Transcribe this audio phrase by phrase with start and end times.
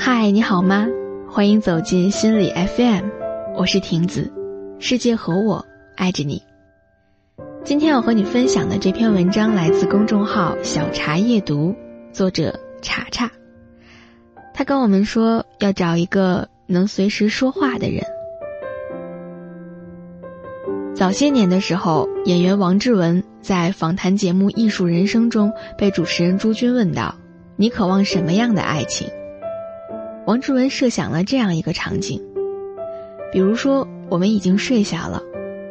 [0.00, 0.86] 嗨，你好吗？
[1.28, 3.08] 欢迎走进心理 FM，
[3.56, 4.32] 我是婷子，
[4.78, 6.40] 世界和我爱着你。
[7.64, 11.74] 今天要和你分享的这篇文章来自公众号“小茶夜读”，
[12.14, 13.28] 作者茶茶。
[14.54, 18.04] 他跟我们说要找一个能随时说话的人。
[20.94, 27.16] 早些年的时候，演员王志文在访谈节目《艺术人生》中被主持人朱军问道
[27.58, 29.08] ：“你渴望什么样的爱情？”
[30.28, 32.22] 王志文设想了这样一个场景，
[33.32, 35.22] 比如说我们已经睡下了，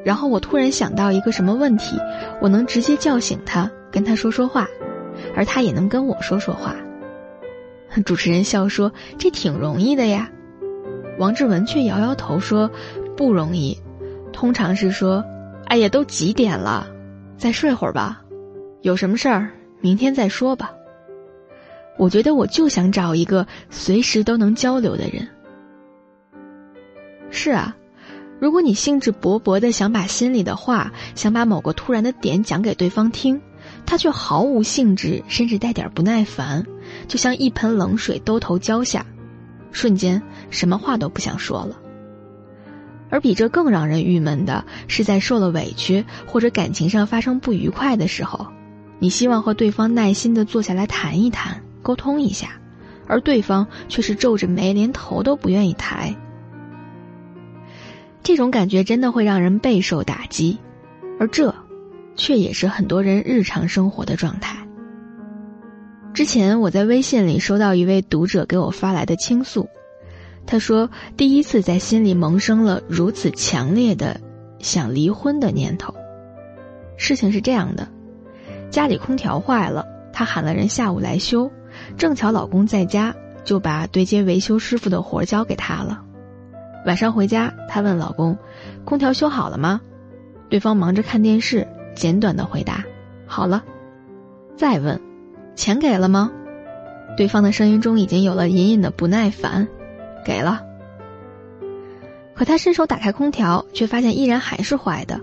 [0.04, 1.96] 然后我突然想到一个什么问题，
[2.42, 4.68] 我能直接叫醒他，跟他说说话，
[5.36, 6.76] 而他也能跟我说说话。
[8.04, 10.28] 主持人笑说：“这挺容易的呀。”
[11.20, 12.68] 王志文却摇摇头说
[13.16, 13.78] ：“不容易，
[14.34, 15.24] 通常是说，
[15.66, 16.88] 哎呀，都几点了，
[17.38, 18.24] 再睡会儿吧，
[18.82, 19.52] 有什么事儿
[19.82, 20.72] 明天再说吧。”
[21.98, 25.28] 我觉得我就想找一个随时都能交流的人。
[27.30, 27.76] 是啊，
[28.40, 33.42] 如果你兴致勃勃的想把心里的话，想把某个突然的点讲给对方听，
[33.86, 36.66] 他却毫无兴致，甚至带点不耐烦，
[37.08, 39.06] 就像一盆冷水兜头浇下，
[39.72, 41.78] 瞬间什么话都不想说了。
[43.10, 48.48] 而比这更让人郁闷的是，在受了委屈或者感情上发生不愉快的时候，
[49.00, 51.64] 你希望和对方耐心的坐下来谈一谈。
[51.88, 52.60] 沟通一下，
[53.08, 56.14] 而对方却是皱着眉，连头都不愿意抬。
[58.22, 60.58] 这种感觉真的会让人备受打击，
[61.18, 61.56] 而这，
[62.18, 64.58] 却也是很多人日常生活的状态。
[66.14, 69.70] 之前我在微信里收到一位读者给我发来的倾诉，
[70.46, 74.20] 他说第一次在心里萌生了如此强烈的
[74.60, 75.96] 想离婚的念头。
[76.98, 77.88] 事情是这样的，
[78.70, 81.50] 家里空调坏了，他喊了人下午来修。
[81.98, 86.04] 正巧老公在家，就把对接维修师傅的活交给他了。
[86.86, 88.38] 晚上回家，她问老公
[88.86, 89.82] ：“空调修好了吗？”
[90.48, 92.84] 对方忙着看电视，简短的回答
[93.26, 93.64] ：“好了。”
[94.56, 95.02] 再问
[95.56, 96.32] ：“钱给了吗？”
[97.18, 99.68] 对方的声音中已经有了隐隐的不耐烦
[100.24, 100.62] ：“给了。”
[102.36, 105.20] 可他伸手打开空调，却发现依然还是坏的。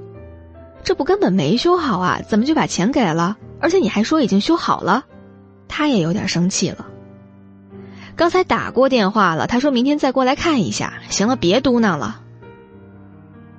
[0.83, 2.21] 这不根本没修好啊？
[2.29, 3.37] 怎么就把钱给了？
[3.61, 5.07] 而且你还说已经修好了？
[5.69, 6.87] 他也有点生气了。
[8.17, 10.95] 刚才打过电话了，他说明天再过来看一下。
[11.09, 12.21] 行了，别嘟囔了。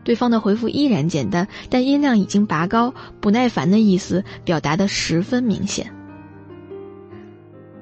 [0.04, 5.92] 对方的回复依然简单，但音量已经拔高，不耐烦的意思表达的十分明显。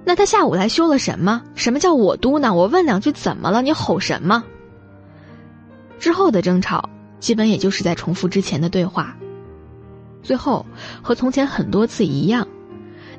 [0.05, 1.43] 那他下午来修了什么？
[1.53, 2.53] 什么叫我嘟囔？
[2.53, 3.61] 我问两句怎么了？
[3.61, 4.43] 你吼什么？
[5.99, 9.15] 之后的争吵基本也就是在重复之前的对话，
[10.23, 10.65] 最后
[11.01, 12.47] 和从前很多次一样。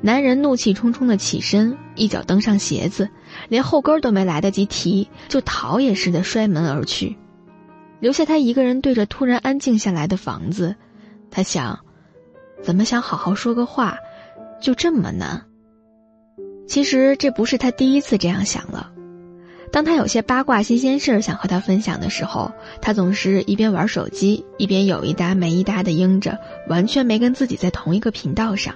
[0.01, 3.09] 男人怒气冲冲的起身，一脚蹬上鞋子，
[3.49, 7.17] 连后跟都没来得及提，就逃也似的摔门而去，
[7.99, 10.75] 留下他一个人对着突然安静下来的房子。
[11.31, 11.79] 他想，
[12.61, 13.97] 怎么想好好说个话，
[14.61, 15.45] 就这么难？
[16.67, 18.91] 其实这不是他第一次这样想了。
[19.71, 22.51] 当他有些八卦新鲜事儿想和他分享的时候，
[22.81, 26.39] 他总是一边玩手机，一边有一搭没一搭的应着，
[26.69, 28.75] 完全没跟自己在同一个频道上。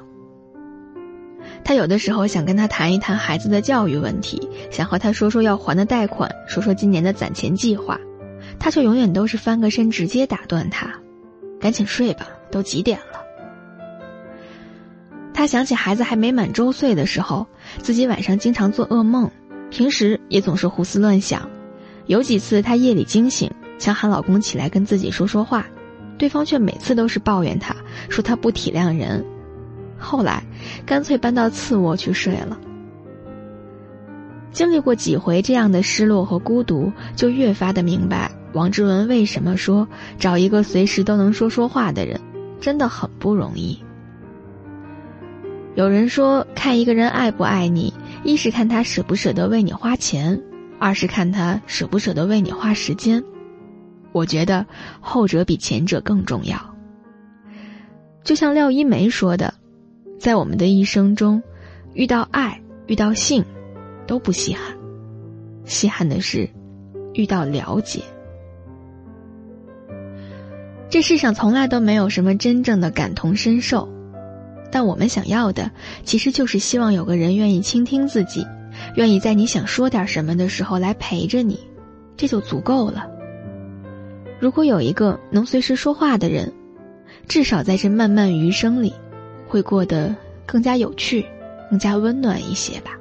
[1.69, 8.00] 他有的时候想跟他谈一谈孩子的教育问题，想和他说说要还的贷款，说说今年的攒钱计划，
[8.57, 10.91] 他却永远都是翻个身直接打断他
[11.62, 13.22] ：“赶紧睡吧，都几点了。”
[15.31, 17.46] 他想起孩子还没满周岁的时候，
[17.84, 19.29] 自己晚上经常做噩梦，
[19.69, 21.47] 平时也总是胡思乱想。
[22.08, 25.68] 有几次他夜里惊醒，想喊老公起来跟自己说说话，
[26.18, 27.75] 对方却每次都是抱怨他，
[28.09, 29.24] 说他不体谅人。
[30.00, 30.44] 后来，
[30.86, 32.58] 干脆搬到次卧去睡了。
[34.52, 42.20] 经历过几回这样的失落和孤独，就越发的明白王志文为什么说找一个随时都能说说话的人，
[42.59, 43.80] 真的很不容易。
[45.76, 50.41] 有人说，看一个人爱不爱你，一是看他舍不舍得为你花钱，
[50.79, 53.23] 二是看他舍不舍得为你花时间。
[54.12, 54.66] 我觉得
[55.00, 56.58] 后者比前者更重要。
[58.23, 59.53] 就像廖一梅说的。
[60.20, 61.42] 在我们的一生中，
[61.94, 63.44] 遇到爱、遇到性，
[64.06, 64.76] 都不稀罕，
[65.64, 66.50] 稀罕的是
[67.14, 68.02] 遇到了解。
[70.90, 73.88] 这世上从来都没有什么真正的感同身受，
[74.70, 75.72] 但我们想要的，
[76.04, 78.46] 其实就是希望有个人愿意倾听自己，
[78.96, 81.60] 愿意在你想说点什么的时候来陪着你，
[82.18, 83.08] 这就足够了。
[84.38, 86.52] 如果有一个能随时说话的人，
[87.28, 88.94] 至少在这漫漫余生里。
[89.49, 90.16] 会过得
[90.46, 91.25] 更加有趣，
[91.69, 92.91] 更加温暖一些吧。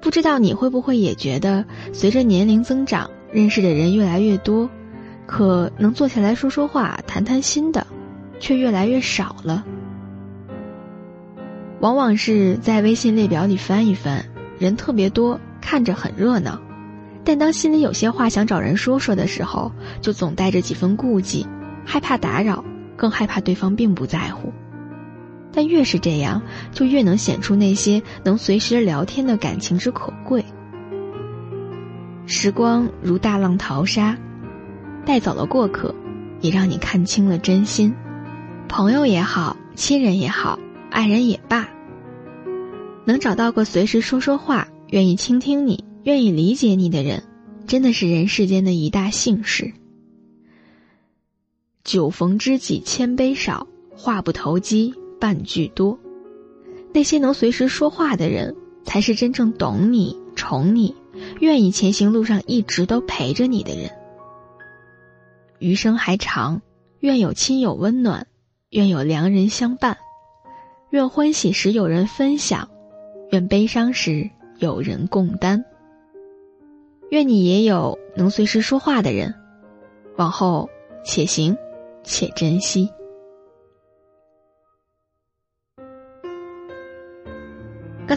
[0.00, 4.70] 不知道你会不会也觉得，随着年龄增长，认识的人越来越多，
[5.26, 7.84] 可能坐下来说说话、谈谈心的，
[8.38, 9.64] 却越来越少了。
[11.80, 14.24] 往往是在微信列表里翻一翻，
[14.58, 16.60] 人特别多，看着很热闹，
[17.24, 21.44] 但当心里有些话想找人说说的时候，就总带着几分顾忌，
[21.84, 22.64] 害怕打扰，
[22.96, 24.52] 更害怕对方并不在乎。
[25.52, 26.42] 但越是这样，
[26.72, 30.44] 就越能显出那些能随时聊天的感情之可贵。
[32.26, 34.16] 时光如大浪淘沙，
[35.06, 35.94] 带走了过客，
[36.40, 37.94] 也让你看清了真心。
[38.68, 40.58] 朋友也好，亲人也好，
[40.90, 41.68] 爱人也罢，
[43.06, 47.24] 能找到个随时说说话、愿意倾听你、愿意理解你的人，
[47.66, 49.72] 真的是人世间的一大幸事。
[51.82, 53.66] 酒逢知己千杯少，
[53.96, 54.92] 话不投机。
[55.20, 55.98] 半句多，
[56.92, 58.54] 那些能随时说话的人，
[58.84, 60.94] 才是真正懂你、宠你、
[61.40, 63.90] 愿意前行路上一直都陪着你的人。
[65.58, 66.62] 余生还长，
[67.00, 68.26] 愿有亲友温暖，
[68.70, 69.98] 愿有良人相伴，
[70.90, 72.68] 愿欢喜时有人分享，
[73.32, 75.64] 愿悲伤时有人共担。
[77.10, 79.34] 愿你也有能随时说话的人，
[80.16, 80.68] 往后
[81.04, 81.56] 且行
[82.04, 82.88] 且珍惜。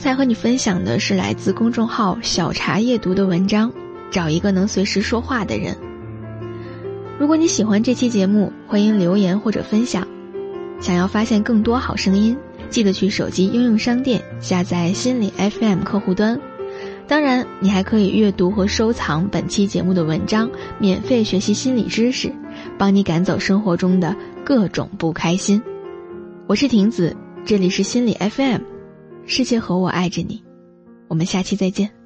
[0.02, 3.72] 才和你分享的是来自公众号“小茶夜读”的文章，
[4.10, 5.78] 找一个能随时说话的人。
[7.20, 10.08] 如果你喜欢这期节目，欢迎留言或者分享。
[10.80, 12.36] 想要发现更多好声音，
[12.72, 16.42] 记得去手机应用商店下载心理 FM 客户端。
[17.08, 20.50] 当然，你还可以阅读和收藏本期节目的文章，
[20.80, 22.34] 免费学习心理知识，
[22.76, 25.62] 帮你赶走生活中的各种不开心。
[26.48, 27.16] 我是婷子，
[27.46, 28.81] 这里是心理 FM。
[29.26, 30.44] 世界和我爱着你，
[31.08, 32.01] 我们下期再见。